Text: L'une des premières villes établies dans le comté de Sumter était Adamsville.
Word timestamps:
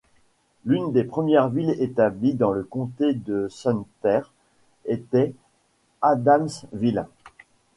L'une 0.65 0.91
des 0.91 1.03
premières 1.03 1.49
villes 1.49 1.75
établies 1.79 2.33
dans 2.33 2.49
le 2.53 2.63
comté 2.63 3.13
de 3.13 3.47
Sumter 3.51 4.21
était 4.87 5.35
Adamsville. 6.01 7.05